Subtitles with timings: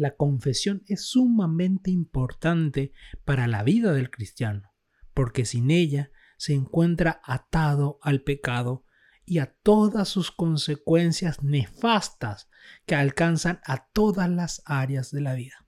[0.00, 2.94] La confesión es sumamente importante
[3.26, 4.72] para la vida del cristiano,
[5.12, 8.86] porque sin ella se encuentra atado al pecado
[9.26, 12.48] y a todas sus consecuencias nefastas
[12.86, 15.66] que alcanzan a todas las áreas de la vida.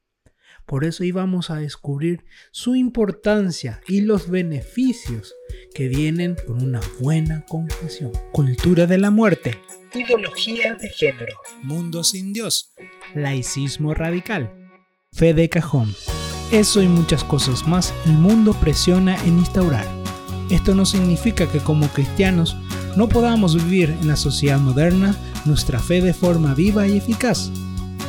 [0.67, 5.35] Por eso íbamos a descubrir su importancia y los beneficios
[5.75, 8.13] que vienen con una buena confesión.
[8.33, 9.59] Cultura de la muerte,
[9.95, 12.73] ideología de género, mundo sin Dios,
[13.15, 14.53] laicismo radical,
[15.13, 15.95] fe de cajón.
[16.51, 19.87] Eso y muchas cosas más el mundo presiona en instaurar.
[20.51, 22.57] Esto no significa que como cristianos
[22.97, 27.51] no podamos vivir en la sociedad moderna nuestra fe de forma viva y eficaz.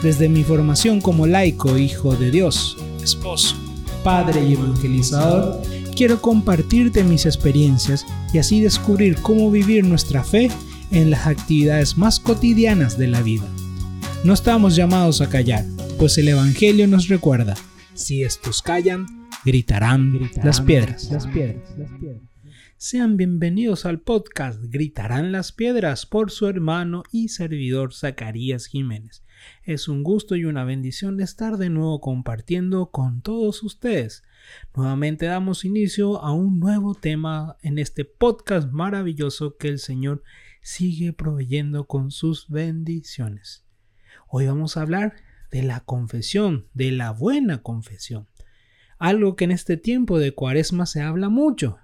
[0.04, 3.56] Desde mi formación como laico, hijo de Dios, esposo,
[4.04, 5.62] padre y evangelizador,
[5.96, 10.52] quiero compartirte mis experiencias y así descubrir cómo vivir nuestra fe
[10.92, 13.48] en las actividades más cotidianas de la vida.
[14.26, 15.64] No estamos llamados a callar,
[15.98, 17.56] pues el Evangelio nos recuerda,
[17.94, 19.06] si estos callan,
[19.46, 21.10] gritarán, las piedras.
[21.12, 22.22] Las piedras, las piedras.
[22.76, 29.24] Sean bienvenidos al podcast Gritarán las Piedras por su hermano y servidor Zacarías Jiménez.
[29.64, 34.24] Es un gusto y una bendición estar de nuevo compartiendo con todos ustedes.
[34.76, 40.24] Nuevamente damos inicio a un nuevo tema en este podcast maravilloso que el Señor
[40.62, 43.66] sigue proveyendo con sus bendiciones.
[44.28, 45.16] Hoy vamos a hablar
[45.52, 48.28] de la confesión, de la buena confesión.
[48.98, 51.80] Algo que en este tiempo de cuaresma se habla mucho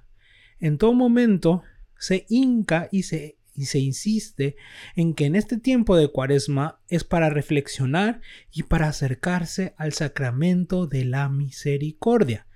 [0.59, 1.63] en todo momento
[1.97, 4.55] se hinca y se, y se insiste
[4.95, 8.21] en que en este tiempo de cuaresma es para reflexionar
[8.53, 12.47] y para acercarse al sacramento de la misericordia,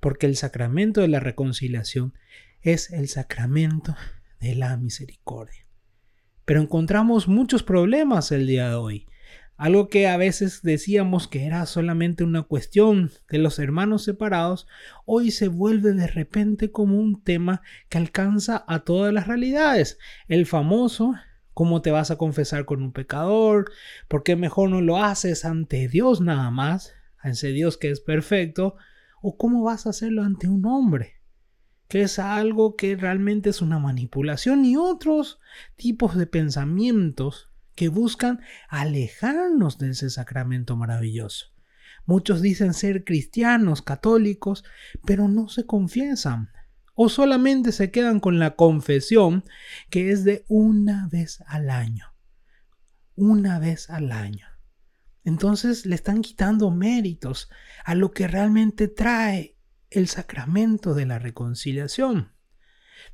[0.00, 2.14] porque el sacramento de la reconciliación
[2.62, 3.94] es el sacramento
[4.40, 5.66] de la misericordia.
[6.46, 9.06] Pero encontramos muchos problemas el día de hoy.
[9.56, 14.66] Algo que a veces decíamos que era solamente una cuestión de los hermanos separados,
[15.06, 19.98] hoy se vuelve de repente como un tema que alcanza a todas las realidades.
[20.28, 21.14] El famoso,
[21.54, 23.72] ¿cómo te vas a confesar con un pecador?
[24.08, 26.92] ¿Por qué mejor no lo haces ante Dios nada más?
[27.18, 28.76] Ante Dios que es perfecto.
[29.22, 31.14] ¿O cómo vas a hacerlo ante un hombre?
[31.88, 35.38] que es algo que realmente es una manipulación y otros
[35.76, 41.46] tipos de pensamientos que buscan alejarnos de ese sacramento maravilloso.
[42.06, 44.64] Muchos dicen ser cristianos, católicos,
[45.04, 46.50] pero no se confiesan
[46.94, 49.44] o solamente se quedan con la confesión
[49.90, 52.14] que es de una vez al año.
[53.14, 54.46] Una vez al año.
[55.22, 57.50] Entonces le están quitando méritos
[57.84, 59.58] a lo que realmente trae
[59.90, 62.32] el sacramento de la reconciliación.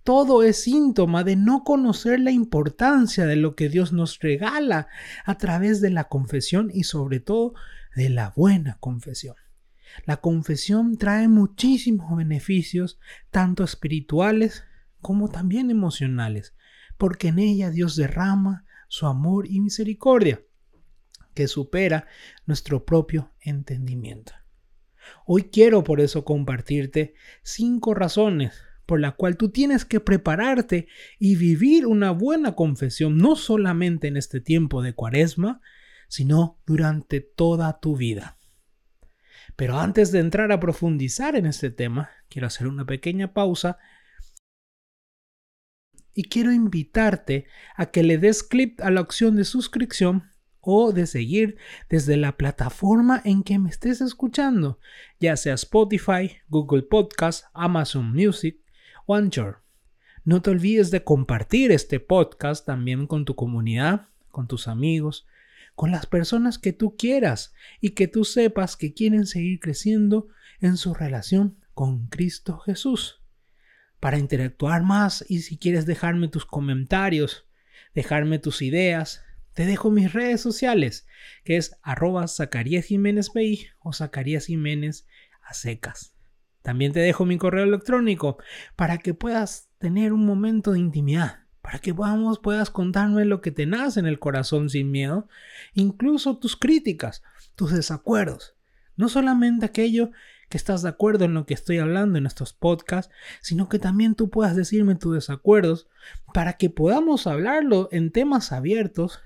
[0.04, 4.88] Todo es síntoma de no conocer la importancia de lo que Dios nos regala
[5.24, 7.54] a través de la confesión y sobre todo
[7.94, 9.36] de la buena confesión.
[10.06, 12.98] La confesión trae muchísimos beneficios,
[13.30, 14.64] tanto espirituales
[15.00, 16.54] como también emocionales,
[16.96, 20.40] porque en ella Dios derrama su amor y misericordia,
[21.34, 22.06] que supera
[22.46, 24.32] nuestro propio entendimiento.
[25.26, 30.88] Hoy quiero por eso compartirte cinco razones por la cual tú tienes que prepararte
[31.18, 35.60] y vivir una buena confesión, no solamente en este tiempo de cuaresma,
[36.08, 38.38] sino durante toda tu vida.
[39.56, 43.78] Pero antes de entrar a profundizar en este tema, quiero hacer una pequeña pausa
[46.14, 51.06] y quiero invitarte a que le des clic a la opción de suscripción o de
[51.06, 51.56] seguir
[51.88, 54.78] desde la plataforma en que me estés escuchando,
[55.18, 58.61] ya sea Spotify, Google Podcast, Amazon Music,
[60.24, 65.26] no te olvides de compartir este podcast también con tu comunidad, con tus amigos,
[65.74, 70.28] con las personas que tú quieras y que tú sepas que quieren seguir creciendo
[70.60, 73.20] en su relación con Cristo Jesús.
[74.00, 77.46] Para interactuar más y si quieres dejarme tus comentarios,
[77.94, 81.06] dejarme tus ideas, te dejo mis redes sociales,
[81.44, 83.30] que es arroba Zacarías Jiménez
[83.80, 85.06] o Zacarías Jiménez
[85.42, 86.14] a secas.
[86.62, 88.38] También te dejo mi correo electrónico
[88.76, 93.50] para que puedas tener un momento de intimidad, para que podamos, puedas contarme lo que
[93.50, 95.28] te nace en el corazón sin miedo,
[95.74, 97.22] incluso tus críticas,
[97.56, 98.54] tus desacuerdos.
[98.96, 100.10] No solamente aquello
[100.48, 104.14] que estás de acuerdo en lo que estoy hablando en estos podcasts, sino que también
[104.14, 105.88] tú puedas decirme tus desacuerdos
[106.34, 109.20] para que podamos hablarlo en temas abiertos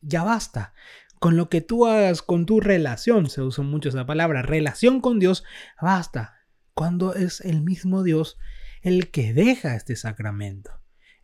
[0.00, 0.72] ya basta.
[1.18, 5.20] Con lo que tú hagas con tu relación, se usa mucho esa palabra, relación con
[5.20, 5.44] Dios,
[5.80, 6.34] basta.
[6.74, 8.38] Cuando es el mismo Dios
[8.82, 10.70] el que deja este sacramento.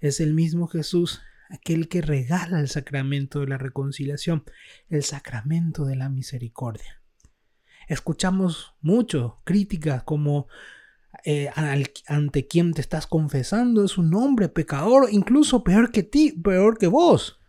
[0.00, 1.20] Es el mismo Jesús
[1.50, 4.44] aquel que regala el sacramento de la reconciliación,
[4.88, 7.02] el sacramento de la misericordia.
[7.88, 10.46] Escuchamos mucho críticas como
[11.25, 11.50] eh,
[12.06, 16.87] ante quien te estás confesando es un hombre pecador, incluso peor que ti, peor que
[16.87, 17.40] vos.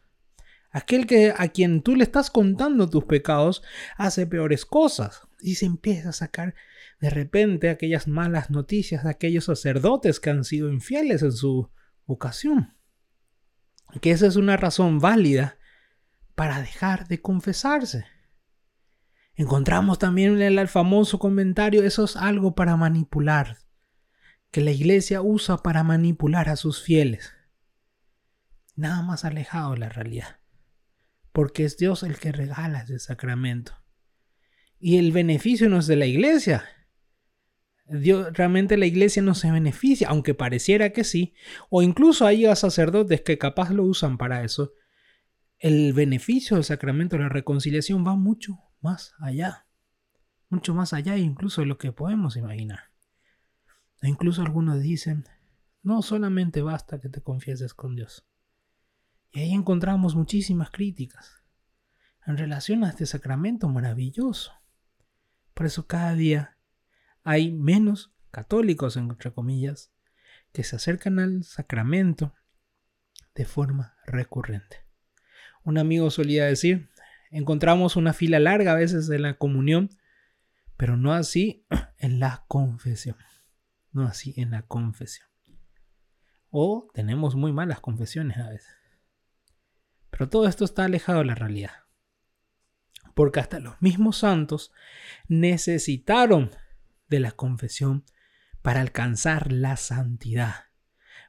[0.72, 3.64] Aquel que a quien tú le estás contando tus pecados
[3.98, 6.56] hace peores cosas y se empieza a sacar
[7.00, 11.70] de repente aquellas malas noticias de aquellos sacerdotes que han sido infieles en su
[12.06, 12.80] vocación
[14.02, 15.58] que esa es una razón válida
[16.36, 18.06] para dejar de confesarse.
[19.36, 23.58] Encontramos también en el famoso comentario, eso es algo para manipular,
[24.52, 27.34] que la iglesia usa para manipular a sus fieles.
[28.76, 30.40] Nada más alejado de la realidad,
[31.32, 33.74] porque es Dios el que regala ese sacramento.
[34.78, 36.64] Y el beneficio no es de la iglesia,
[37.90, 41.34] Realmente la iglesia no se beneficia, aunque pareciera que sí,
[41.70, 44.74] o incluso hay sacerdotes que capaz lo usan para eso.
[45.58, 49.68] El beneficio del sacramento de la reconciliación va mucho más allá,
[50.50, 52.92] mucho más allá incluso de lo que podemos imaginar.
[54.02, 55.26] E incluso algunos dicen,
[55.82, 58.26] no solamente basta que te confieses con Dios.
[59.32, 61.44] Y ahí encontramos muchísimas críticas
[62.26, 64.54] en relación a este sacramento maravilloso.
[65.54, 66.59] Por eso cada día
[67.30, 69.94] hay menos católicos, entre comillas,
[70.52, 72.34] que se acercan al sacramento
[73.36, 74.78] de forma recurrente.
[75.64, 76.90] Un amigo solía decir,
[77.30, 79.92] encontramos una fila larga a veces en la comunión,
[80.76, 81.68] pero no así
[82.00, 83.16] en la confesión.
[83.92, 85.28] No así en la confesión.
[86.50, 88.74] O tenemos muy malas confesiones a veces.
[90.10, 91.84] Pero todo esto está alejado de la realidad.
[93.14, 94.72] Porque hasta los mismos santos
[95.28, 96.50] necesitaron
[97.10, 98.06] de la confesión
[98.62, 100.66] para alcanzar la santidad,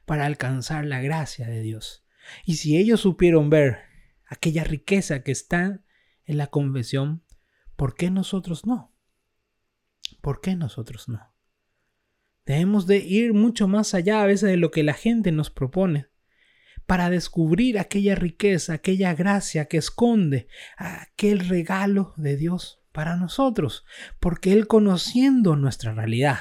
[0.05, 2.05] para alcanzar la gracia de Dios.
[2.45, 3.79] Y si ellos supieron ver
[4.25, 5.83] aquella riqueza que está
[6.25, 7.23] en la confesión,
[7.75, 8.93] ¿por qué nosotros no?
[10.21, 11.33] ¿Por qué nosotros no?
[12.45, 16.07] Debemos de ir mucho más allá a veces de lo que la gente nos propone
[16.85, 20.47] para descubrir aquella riqueza, aquella gracia que esconde
[20.77, 23.85] aquel regalo de Dios para nosotros,
[24.19, 26.39] porque Él conociendo nuestra realidad,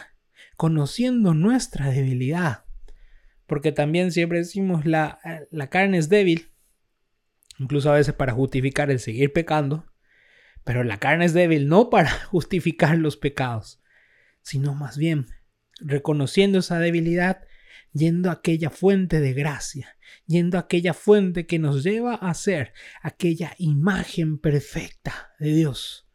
[0.56, 2.64] conociendo nuestra debilidad,
[3.46, 6.50] porque también siempre decimos la, la carne es débil,
[7.58, 9.86] incluso a veces para justificar el seguir pecando,
[10.64, 13.80] pero la carne es débil no para justificar los pecados,
[14.42, 15.26] sino más bien
[15.80, 17.42] reconociendo esa debilidad,
[17.92, 22.72] yendo a aquella fuente de gracia, yendo a aquella fuente que nos lleva a ser
[23.02, 26.09] aquella imagen perfecta de Dios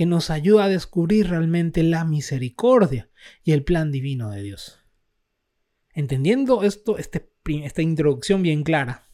[0.00, 3.10] que nos ayuda a descubrir realmente la misericordia
[3.44, 4.78] y el plan divino de Dios.
[5.92, 7.30] Entendiendo esto, este,
[7.62, 9.04] esta introducción bien clara,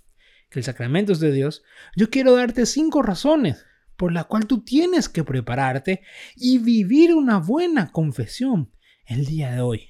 [0.48, 1.64] que el sacramento es de Dios,
[1.96, 3.66] yo quiero darte cinco razones
[3.96, 6.02] por la cual tú tienes que prepararte
[6.36, 8.70] y vivir una buena confesión
[9.06, 9.88] el día de hoy.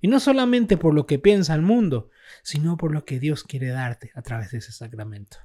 [0.00, 2.08] Y no solamente por lo que piensa el mundo,
[2.42, 5.36] sino por lo que Dios quiere darte a través de ese sacramento.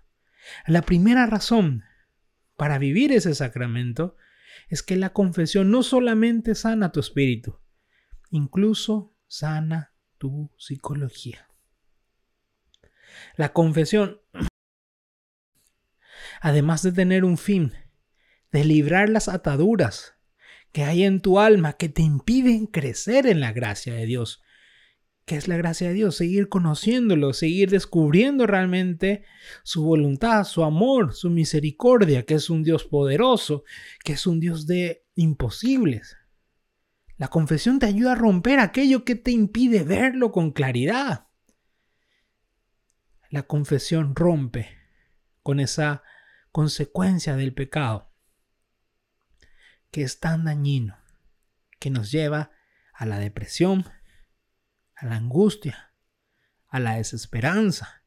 [0.68, 1.84] La primera razón
[2.56, 4.16] para vivir ese sacramento
[4.70, 7.60] es que la confesión no solamente sana tu espíritu,
[8.30, 11.48] incluso sana tu psicología.
[13.36, 14.22] La confesión,
[16.42, 17.74] además de tener un fin,
[18.52, 20.16] de librar las ataduras
[20.72, 24.44] que hay en tu alma que te impiden crecer en la gracia de Dios,
[25.30, 29.26] que es la gracia de Dios, seguir conociéndolo, seguir descubriendo realmente
[29.62, 33.64] su voluntad, su amor, su misericordia, que es un Dios poderoso,
[34.04, 36.18] que es un Dios de imposibles.
[37.18, 41.28] La confesión te ayuda a romper aquello que te impide verlo con claridad.
[43.30, 44.80] La confesión rompe
[45.44, 46.02] con esa
[46.52, 48.12] consecuencia del pecado
[49.92, 50.98] que es tan dañino,
[51.78, 52.50] que nos lleva
[52.96, 53.86] a la depresión,
[55.00, 55.94] a la angustia,
[56.68, 58.04] a la desesperanza.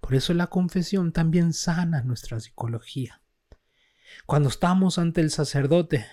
[0.00, 3.22] Por eso la confesión también sana nuestra psicología.
[4.26, 6.06] Cuando estamos ante el sacerdote,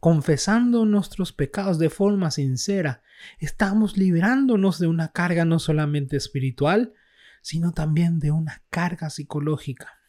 [0.00, 3.02] confesando nuestros pecados de forma sincera,
[3.38, 6.94] estamos liberándonos de una carga no solamente espiritual,
[7.42, 10.00] sino también de una carga psicológica,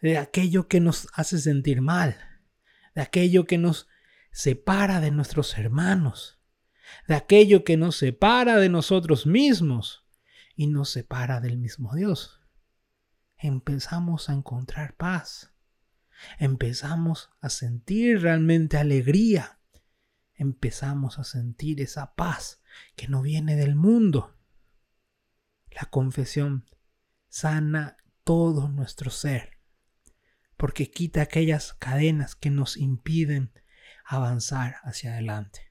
[0.00, 2.16] de aquello que nos hace sentir mal,
[2.94, 3.88] de aquello que nos
[4.32, 6.39] separa de nuestros hermanos,
[7.06, 10.04] de aquello que nos separa de nosotros mismos
[10.54, 12.40] y nos separa del mismo Dios.
[13.36, 15.52] Empezamos a encontrar paz,
[16.38, 19.58] empezamos a sentir realmente alegría,
[20.34, 22.62] empezamos a sentir esa paz
[22.96, 24.36] que no viene del mundo.
[25.70, 26.66] La confesión
[27.28, 29.58] sana todo nuestro ser,
[30.56, 33.52] porque quita aquellas cadenas que nos impiden
[34.04, 35.69] avanzar hacia adelante.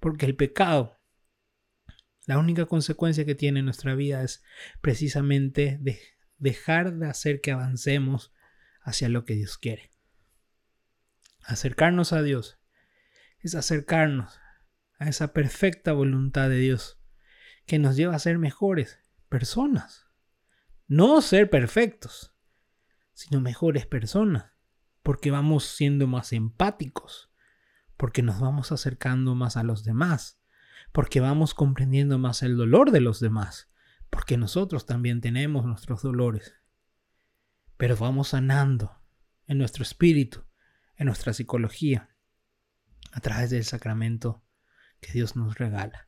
[0.00, 0.98] Porque el pecado,
[2.26, 4.42] la única consecuencia que tiene en nuestra vida es
[4.80, 5.80] precisamente
[6.36, 8.32] dejar de hacer que avancemos
[8.82, 9.90] hacia lo que Dios quiere.
[11.42, 12.58] Acercarnos a Dios
[13.40, 14.38] es acercarnos
[14.98, 17.00] a esa perfecta voluntad de Dios
[17.66, 20.06] que nos lleva a ser mejores personas.
[20.86, 22.34] No ser perfectos,
[23.12, 24.52] sino mejores personas,
[25.02, 27.27] porque vamos siendo más empáticos,
[27.98, 30.40] porque nos vamos acercando más a los demás,
[30.92, 33.70] porque vamos comprendiendo más el dolor de los demás,
[34.08, 36.54] porque nosotros también tenemos nuestros dolores.
[37.76, 39.02] Pero vamos sanando
[39.46, 40.44] en nuestro espíritu,
[40.96, 42.14] en nuestra psicología,
[43.12, 44.44] a través del sacramento
[45.00, 46.06] que Dios nos regala.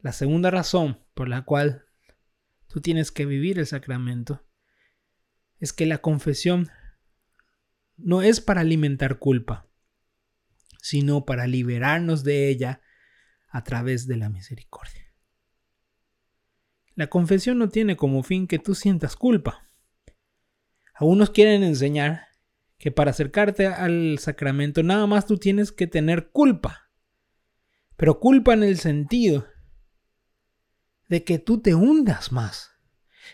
[0.00, 1.86] La segunda razón por la cual
[2.68, 4.46] tú tienes que vivir el sacramento
[5.58, 6.68] es que la confesión
[7.96, 9.65] no es para alimentar culpa,
[10.86, 12.80] sino para liberarnos de ella
[13.48, 15.12] a través de la misericordia.
[16.94, 19.68] La confesión no tiene como fin que tú sientas culpa.
[20.94, 22.28] Algunos quieren enseñar
[22.78, 26.92] que para acercarte al sacramento nada más tú tienes que tener culpa,
[27.96, 29.44] pero culpa en el sentido
[31.08, 32.70] de que tú te hundas más.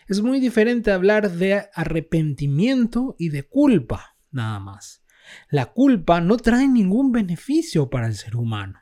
[0.07, 5.02] Es muy diferente hablar de arrepentimiento y de culpa, nada más.
[5.49, 8.79] La culpa no trae ningún beneficio para el ser humano.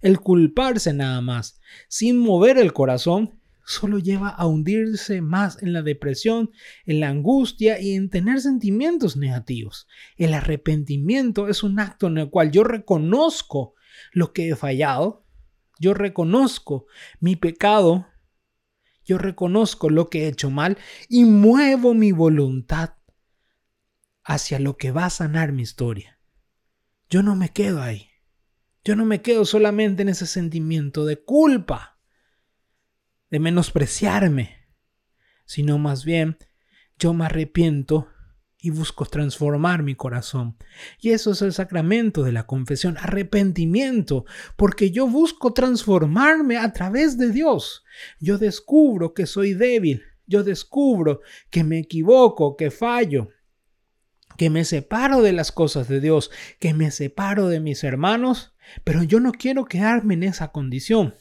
[0.00, 5.82] El culparse nada más, sin mover el corazón, solo lleva a hundirse más en la
[5.82, 6.50] depresión,
[6.84, 9.86] en la angustia y en tener sentimientos negativos.
[10.16, 13.74] El arrepentimiento es un acto en el cual yo reconozco
[14.12, 15.24] lo que he fallado,
[15.80, 16.86] yo reconozco
[17.20, 18.06] mi pecado,
[19.04, 22.94] yo reconozco lo que he hecho mal y muevo mi voluntad
[24.24, 26.18] hacia lo que va a sanar mi historia.
[27.08, 28.10] Yo no me quedo ahí.
[28.84, 31.98] Yo no me quedo solamente en ese sentimiento de culpa,
[33.30, 34.56] de menospreciarme,
[35.46, 36.38] sino más bien
[36.98, 38.08] yo me arrepiento
[38.58, 40.56] y busco transformar mi corazón.
[40.98, 44.24] Y eso es el sacramento de la confesión, arrepentimiento,
[44.56, 47.84] porque yo busco transformarme a través de Dios.
[48.20, 53.28] Yo descubro que soy débil, yo descubro que me equivoco, que fallo,
[54.36, 59.02] que me separo de las cosas de Dios, que me separo de mis hermanos, pero
[59.02, 61.14] yo no quiero quedarme en esa condición.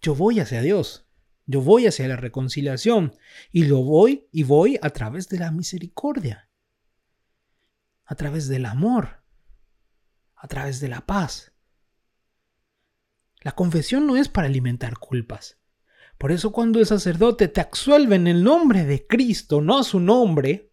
[0.00, 1.06] Yo voy hacia Dios,
[1.46, 3.14] yo voy hacia la reconciliación
[3.50, 6.48] y lo voy y voy a través de la misericordia,
[8.04, 9.22] a través del amor,
[10.34, 11.52] a través de la paz.
[13.40, 15.58] La confesión no es para alimentar culpas.
[16.18, 20.00] Por eso cuando el sacerdote te absuelve en el nombre de Cristo, no a su
[20.00, 20.67] nombre,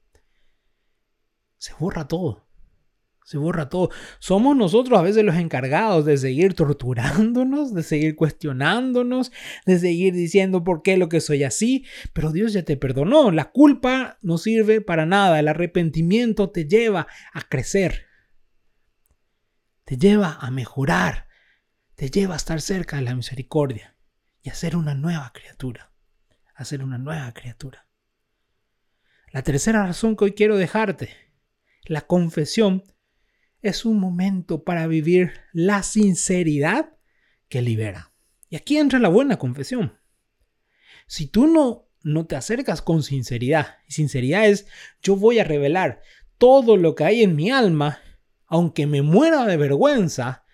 [1.58, 2.46] se borra todo.
[3.26, 3.90] Se borra todo.
[4.20, 9.32] Somos nosotros a veces los encargados de seguir torturándonos, de seguir cuestionándonos,
[9.66, 13.32] de seguir diciendo por qué lo que soy así, pero Dios ya te perdonó.
[13.32, 15.40] La culpa no sirve para nada.
[15.40, 18.06] El arrepentimiento te lleva a crecer.
[19.86, 21.28] Te lleva a mejorar.
[21.96, 23.96] Te lleva a estar cerca de la misericordia
[24.44, 25.92] y a ser una nueva criatura.
[26.54, 27.88] A ser una nueva criatura.
[29.32, 31.25] La tercera razón que hoy quiero dejarte
[31.86, 32.84] la confesión
[33.62, 36.98] es un momento para vivir la sinceridad
[37.48, 38.12] que libera.
[38.50, 39.98] Y aquí entra la buena confesión.
[41.08, 44.68] Si tú no, no te acercas con sinceridad, y sinceridad es
[45.02, 46.02] yo voy a revelar
[46.38, 48.00] todo lo que hay en mi alma,
[48.46, 50.46] aunque me muera de vergüenza,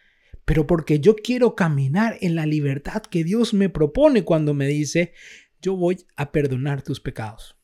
[0.46, 5.14] pero porque yo quiero caminar en la libertad que Dios me propone cuando me dice,
[5.62, 7.58] yo voy a perdonar tus pecados.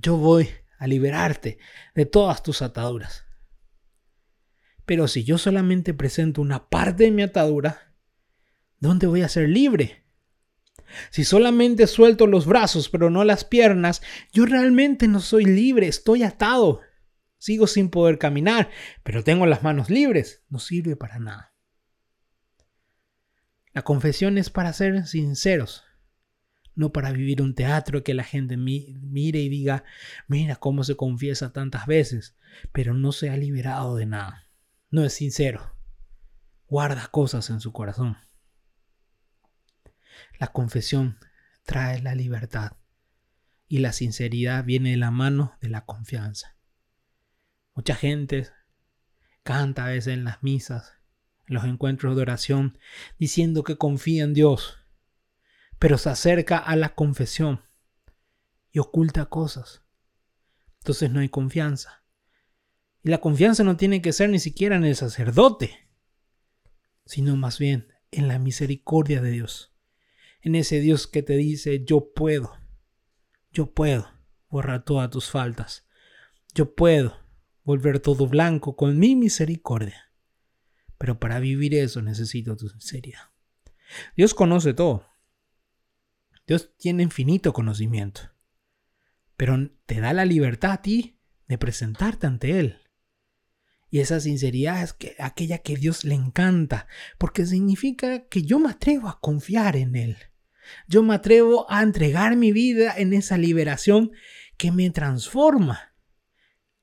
[0.00, 1.58] Yo voy a liberarte
[1.94, 3.24] de todas tus ataduras.
[4.84, 7.94] Pero si yo solamente presento una parte de mi atadura,
[8.78, 10.04] ¿dónde voy a ser libre?
[11.10, 14.02] Si solamente suelto los brazos pero no las piernas,
[14.32, 16.80] yo realmente no soy libre, estoy atado.
[17.38, 18.70] Sigo sin poder caminar,
[19.02, 20.42] pero tengo las manos libres.
[20.48, 21.54] No sirve para nada.
[23.72, 25.84] La confesión es para ser sinceros,
[26.76, 29.82] no para vivir un teatro que la gente mire y diga,
[30.28, 32.36] mira cómo se confiesa tantas veces,
[32.72, 34.48] pero no se ha liberado de nada.
[34.90, 35.74] No es sincero.
[36.68, 38.18] Guarda cosas en su corazón.
[40.38, 41.18] La confesión
[41.64, 42.72] trae la libertad
[43.68, 46.56] y la sinceridad viene de la mano de la confianza.
[47.74, 48.48] Mucha gente
[49.42, 50.92] canta a veces en las misas,
[51.46, 52.78] en los encuentros de oración,
[53.18, 54.78] diciendo que confía en Dios,
[55.78, 57.62] pero se acerca a la confesión
[58.70, 59.82] y oculta cosas.
[60.80, 62.04] Entonces no hay confianza.
[63.02, 65.88] Y la confianza no tiene que ser ni siquiera en el sacerdote,
[67.04, 69.74] sino más bien en la misericordia de Dios,
[70.40, 72.56] en ese Dios que te dice, yo puedo,
[73.52, 74.08] yo puedo
[74.48, 75.86] borrar todas tus faltas,
[76.54, 77.16] yo puedo
[77.62, 80.12] volver todo blanco con mi misericordia.
[80.98, 83.30] Pero para vivir eso necesito tu sinceridad.
[84.16, 85.06] Dios conoce todo.
[86.46, 88.22] Dios tiene infinito conocimiento.
[89.36, 92.78] Pero te da la libertad a ti de presentarte ante Él.
[93.90, 96.86] Y esa sinceridad es que, aquella que Dios le encanta,
[97.18, 100.16] porque significa que yo me atrevo a confiar en Él.
[100.88, 104.12] Yo me atrevo a entregar mi vida en esa liberación
[104.56, 105.94] que me transforma.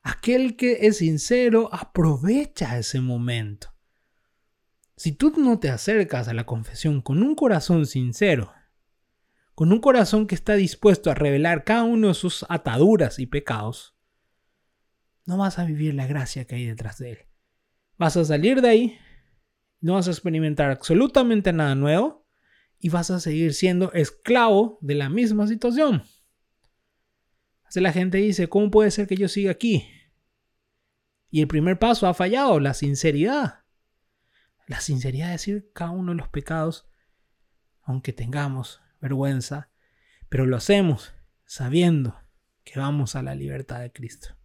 [0.01, 3.73] Aquel que es sincero aprovecha ese momento.
[4.95, 8.53] Si tú no te acercas a la confesión con un corazón sincero,
[9.55, 13.95] con un corazón que está dispuesto a revelar cada uno de sus ataduras y pecados,
[15.25, 17.17] no vas a vivir la gracia que hay detrás de él.
[17.97, 18.97] Vas a salir de ahí,
[19.79, 22.27] no vas a experimentar absolutamente nada nuevo
[22.79, 26.03] y vas a seguir siendo esclavo de la misma situación
[27.81, 29.87] la gente dice, ¿cómo puede ser que yo siga aquí?
[31.29, 33.63] Y el primer paso ha fallado, la sinceridad.
[34.67, 36.87] La sinceridad es decir cada uno de los pecados,
[37.81, 39.69] aunque tengamos vergüenza,
[40.29, 41.13] pero lo hacemos
[41.43, 42.17] sabiendo
[42.63, 44.37] que vamos a la libertad de Cristo.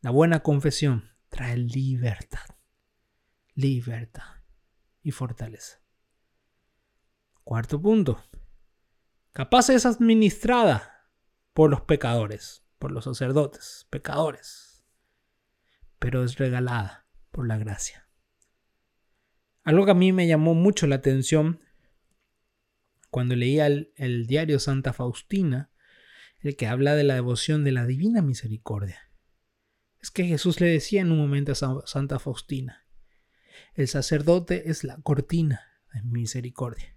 [0.00, 2.46] La buena confesión trae libertad,
[3.54, 4.42] libertad
[5.02, 5.82] y fortaleza.
[7.44, 8.24] Cuarto punto.
[9.32, 11.10] Capaz es administrada
[11.52, 14.86] por los pecadores, por los sacerdotes, pecadores,
[15.98, 18.08] pero es regalada por la gracia.
[19.62, 21.60] Algo que a mí me llamó mucho la atención
[23.16, 25.70] cuando leía el, diario Santa Faustina,
[26.40, 29.10] el que habla de la devoción de la divina misericordia.
[30.02, 32.84] Es que Jesús le decía en un momento a Santa Faustina,
[33.72, 35.62] el sacerdote es la cortina
[35.94, 36.94] de misericordia.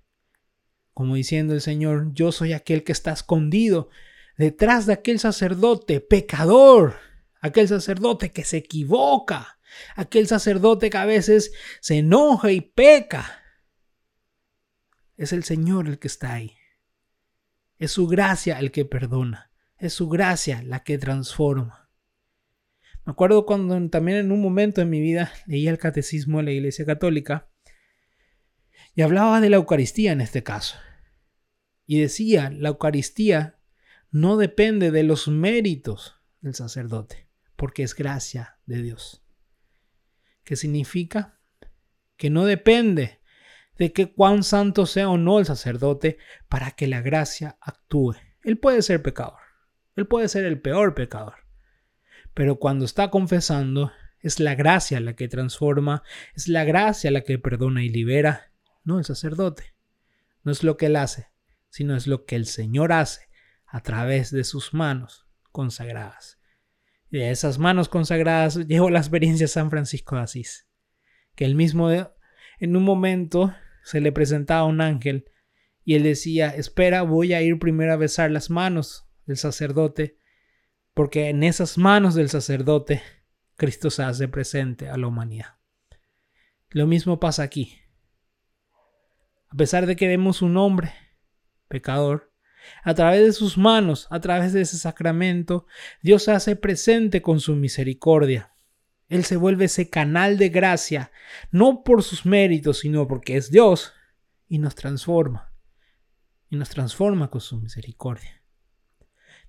[0.94, 3.90] Como diciendo el Señor, yo soy aquel que está escondido
[4.38, 6.98] detrás de aquel sacerdote pecador,
[7.40, 9.58] aquel sacerdote que se equivoca,
[9.96, 13.42] aquel sacerdote que a veces se enoja y peca.
[15.20, 16.56] Es el Señor el que está ahí.
[17.78, 19.52] Es su gracia el que perdona.
[19.78, 21.90] Es su gracia la que transforma.
[23.04, 26.52] Me acuerdo cuando también en un momento en mi vida leía el catecismo de la
[26.52, 27.50] Iglesia Católica
[28.96, 30.78] y hablaba de la Eucaristía en este caso.
[31.86, 33.60] Y decía, la Eucaristía
[34.12, 37.28] no depende de los méritos del sacerdote,
[37.58, 39.22] porque es gracia de Dios.
[40.46, 41.42] ¿Qué significa?
[42.16, 43.19] Que no depende
[43.80, 48.16] de que cuán santo sea o no el sacerdote para que la gracia actúe.
[48.44, 49.40] Él puede ser pecador,
[49.96, 51.36] él puede ser el peor pecador,
[52.34, 56.04] pero cuando está confesando, es la gracia la que transforma,
[56.36, 58.52] es la gracia la que perdona y libera,
[58.84, 59.76] no el sacerdote.
[60.44, 61.30] No es lo que él hace,
[61.70, 63.30] sino es lo que el Señor hace
[63.66, 66.40] a través de sus manos consagradas.
[67.10, 70.68] Y de esas manos consagradas llegó la experiencia de San Francisco de Asís,
[71.36, 75.26] que él mismo en un momento se le presentaba un ángel
[75.84, 80.18] y él decía, espera, voy a ir primero a besar las manos del sacerdote,
[80.94, 83.02] porque en esas manos del sacerdote
[83.56, 85.58] Cristo se hace presente a la humanidad.
[86.70, 87.78] Lo mismo pasa aquí.
[89.50, 90.94] A pesar de que vemos un hombre
[91.68, 92.32] pecador,
[92.84, 95.66] a través de sus manos, a través de ese sacramento,
[96.02, 98.54] Dios se hace presente con su misericordia.
[99.10, 101.12] Él se vuelve ese canal de gracia,
[101.52, 103.94] no por sus méritos, sino porque es Dios,
[104.48, 105.52] y nos transforma.
[106.50, 108.42] Y nos transforma con su misericordia.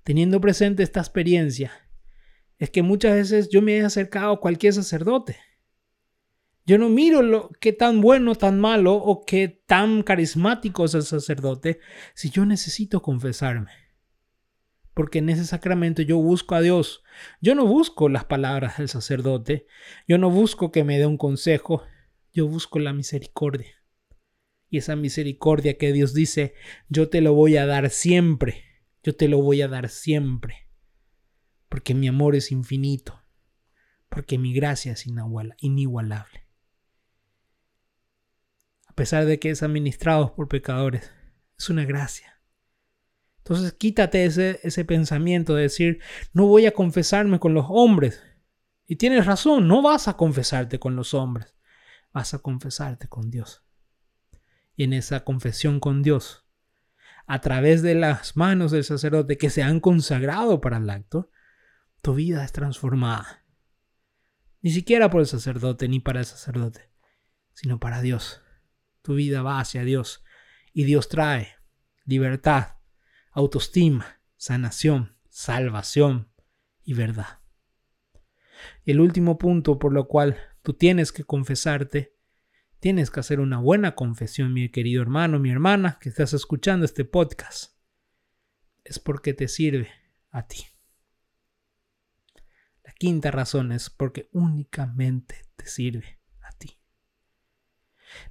[0.02, 1.72] Teniendo presente esta experiencia,
[2.58, 5.38] es que muchas veces yo me he acercado a cualquier sacerdote
[6.70, 11.02] yo no miro lo, qué tan bueno, tan malo o qué tan carismático es el
[11.02, 11.80] sacerdote
[12.14, 13.72] si yo necesito confesarme.
[14.94, 17.02] Porque en ese sacramento yo busco a Dios.
[17.40, 19.66] Yo no busco las palabras del sacerdote.
[20.06, 21.84] Yo no busco que me dé un consejo.
[22.32, 23.82] Yo busco la misericordia.
[24.68, 26.54] Y esa misericordia que Dios dice,
[26.88, 28.64] yo te lo voy a dar siempre.
[29.02, 30.68] Yo te lo voy a dar siempre.
[31.68, 33.22] Porque mi amor es infinito.
[34.08, 35.06] Porque mi gracia es
[35.58, 36.50] inigualable
[39.00, 41.10] pesar de que es administrado por pecadores.
[41.58, 42.38] Es una gracia.
[43.40, 46.00] Entonces quítate ese, ese pensamiento de decir,
[46.32, 48.22] no voy a confesarme con los hombres.
[48.86, 51.54] Y tienes razón, no vas a confesarte con los hombres,
[52.12, 53.64] vas a confesarte con Dios.
[54.76, 56.46] Y en esa confesión con Dios,
[57.26, 61.30] a través de las manos del sacerdote que se han consagrado para el acto,
[62.02, 63.44] tu vida es transformada.
[64.62, 66.90] Ni siquiera por el sacerdote ni para el sacerdote,
[67.52, 68.42] sino para Dios
[69.02, 70.22] tu vida va hacia Dios
[70.72, 71.56] y Dios trae
[72.04, 72.76] libertad,
[73.30, 76.32] autoestima, sanación, salvación
[76.82, 77.40] y verdad.
[78.84, 82.16] El último punto por lo cual tú tienes que confesarte,
[82.78, 87.04] tienes que hacer una buena confesión, mi querido hermano, mi hermana, que estás escuchando este
[87.04, 87.76] podcast,
[88.84, 89.88] es porque te sirve
[90.30, 90.66] a ti.
[92.84, 96.20] La quinta razón es porque únicamente te sirve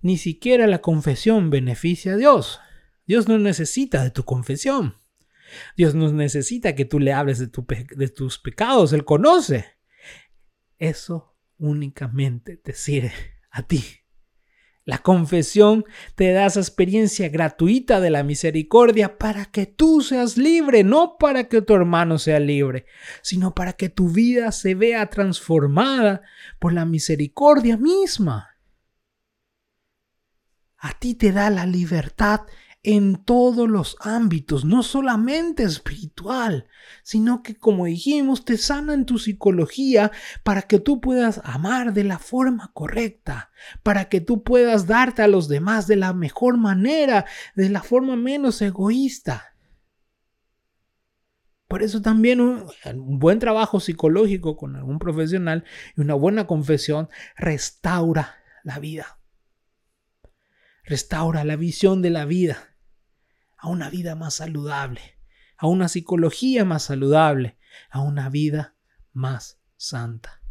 [0.01, 2.59] ni siquiera la confesión beneficia a Dios.
[3.09, 5.01] Dios no necesita de tu confesión.
[5.75, 8.93] Dios no necesita que tú le hables de, tus pecados.
[8.93, 9.65] Él conoce.
[10.77, 13.11] Eso únicamente te sirve
[13.49, 13.83] a ti.
[14.85, 20.83] La confesión te da esa experiencia gratuita de la misericordia para que tú seas libre,
[20.83, 22.85] no para que tu hermano sea libre,
[23.23, 26.21] sino para que tu vida se vea transformada
[26.59, 28.49] por la misericordia misma
[30.79, 32.41] a ti te da la libertad
[32.83, 36.67] en todos los ámbitos, no solamente espiritual,
[37.03, 40.11] sino que como dijimos, te sana en tu psicología
[40.43, 43.51] para que tú puedas amar de la forma correcta,
[43.83, 48.15] para que tú puedas darte a los demás de la mejor manera, de la forma
[48.15, 49.55] menos egoísta.
[51.67, 52.65] Por eso también un,
[53.19, 55.65] buen trabajo psicológico con algún profesional
[55.95, 59.19] y una buena confesión restaura la vida
[60.89, 62.68] restaura la visión de la vida
[63.59, 65.01] a una vida más saludable,
[65.57, 67.57] a una psicología más saludable,
[67.89, 68.75] a una vida
[69.13, 70.41] más santa,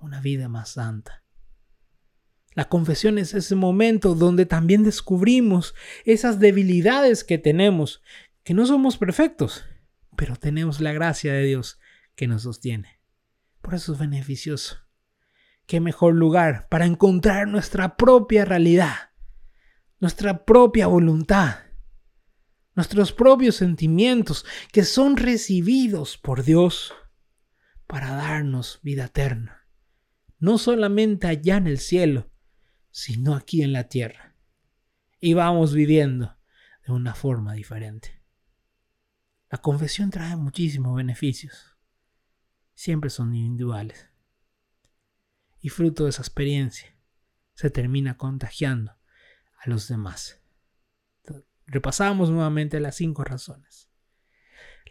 [0.00, 1.24] una vida más santa.
[2.54, 8.02] La confesión es ese momento donde también descubrimos esas debilidades que tenemos,
[8.44, 9.64] que no somos perfectos,
[10.16, 11.78] pero tenemos la gracia de Dios
[12.14, 13.00] que nos sostiene.
[13.62, 14.76] Por eso es beneficioso.
[15.66, 19.12] Qué mejor lugar para encontrar nuestra propia realidad
[20.02, 21.58] nuestra propia voluntad,
[22.74, 26.94] nuestros propios sentimientos que son recibidos por Dios
[27.86, 29.66] para darnos vida eterna,
[30.38, 32.30] no solamente allá en el cielo,
[32.90, 34.34] sino aquí en la tierra.
[35.20, 36.36] Y vamos viviendo
[36.86, 38.22] de una forma diferente.
[39.50, 41.76] La confesión trae muchísimos beneficios.
[42.74, 44.08] Siempre son individuales.
[45.60, 46.96] Y fruto de esa experiencia
[47.54, 48.96] se termina contagiando
[49.58, 50.41] a los demás.
[51.72, 53.88] Repasamos nuevamente las cinco razones.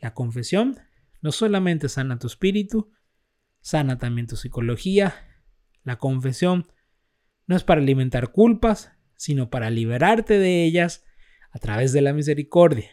[0.01, 0.79] La confesión
[1.21, 2.91] no solamente sana tu espíritu,
[3.59, 5.13] sana también tu psicología.
[5.83, 6.65] La confesión
[7.45, 11.05] no es para alimentar culpas, sino para liberarte de ellas
[11.51, 12.89] a través de la misericordia.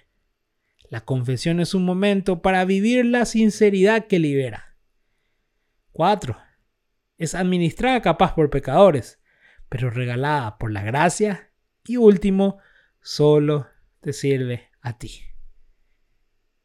[0.90, 4.76] La confesión es un momento para vivir la sinceridad que libera.
[5.92, 6.36] 4.
[7.16, 9.18] Es administrada capaz por pecadores,
[9.70, 11.54] pero regalada por la gracia
[11.86, 12.58] y último,
[13.00, 13.66] solo
[14.00, 15.22] te sirve a ti.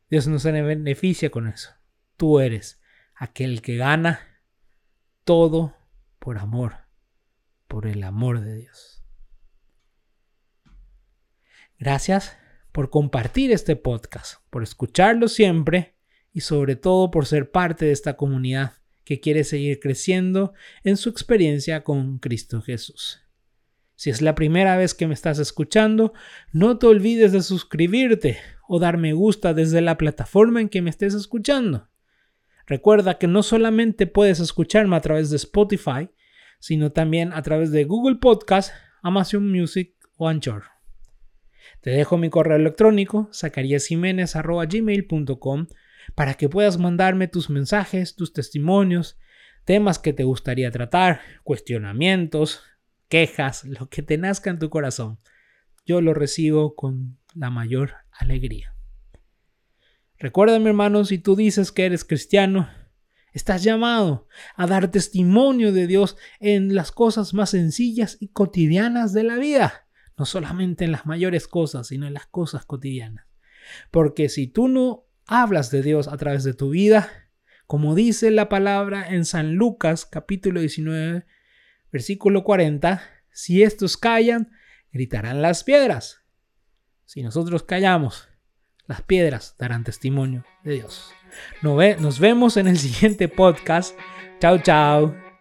[0.09, 1.71] Dios no se beneficia con eso.
[2.17, 2.81] Tú eres
[3.15, 4.19] aquel que gana
[5.23, 5.75] todo
[6.19, 6.75] por amor,
[7.67, 9.03] por el amor de Dios.
[11.79, 12.37] Gracias
[12.71, 15.95] por compartir este podcast, por escucharlo siempre
[16.31, 21.09] y sobre todo por ser parte de esta comunidad que quiere seguir creciendo en su
[21.09, 23.21] experiencia con Cristo Jesús.
[23.95, 26.13] Si es la primera vez que me estás escuchando,
[26.51, 30.89] no te olvides de suscribirte o dar me gusta desde la plataforma en que me
[30.89, 31.89] estés escuchando.
[32.65, 36.09] Recuerda que no solamente puedes escucharme a través de Spotify,
[36.59, 40.63] sino también a través de Google Podcast, Amazon Music o Anchor.
[41.81, 45.67] Te dejo mi correo electrónico zacariasjiménez.gmail.com
[46.15, 49.17] para que puedas mandarme tus mensajes, tus testimonios,
[49.65, 52.63] temas que te gustaría tratar, cuestionamientos,
[53.13, 55.19] quejas, lo que te nazca en tu corazón.
[55.85, 58.75] Yo lo recibo con la mayor alegría.
[60.17, 62.67] Recuerda, mi hermano, si tú dices que eres cristiano,
[63.31, 69.21] estás llamado a dar testimonio de Dios en las cosas más sencillas y cotidianas de
[69.21, 73.27] la vida, no solamente en las mayores cosas, sino en las cosas cotidianas.
[73.91, 77.11] Porque si tú no hablas de Dios a través de tu vida,
[77.67, 81.27] como dice la palabra en San Lucas capítulo 19,
[81.93, 83.01] versículo 40,
[83.31, 84.51] si estos callan,
[84.91, 86.23] gritarán las piedras.
[87.05, 88.27] Si nosotros callamos,
[88.87, 91.13] las piedras darán testimonio de Dios.
[91.61, 93.97] Nos vemos en el siguiente podcast.
[94.39, 95.32] Chao, chao.